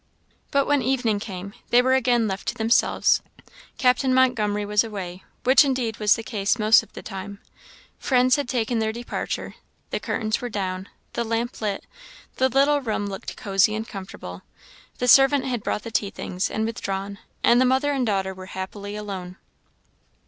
[0.49, 3.21] But when evening came, they were again left to themselves.
[3.77, 7.37] Captain Montgomery was away, which indeed was the case most of the time;
[7.99, 9.53] friends had taken their departure;
[9.91, 11.85] the curtains were down, the lamp lit,
[12.37, 14.41] the little room looked cozy and comfortable;
[14.97, 18.47] the servant had brought the tea things, and withdrawn, and the mother and daughter were
[18.57, 19.37] happily alone.